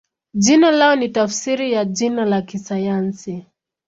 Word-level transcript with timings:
Jina 0.33 0.71
lao 0.71 0.95
ni 0.95 1.09
tafsiri 1.09 1.71
ya 1.71 1.85
jina 1.85 2.25
la 2.25 2.41
kisayansi. 2.41 3.45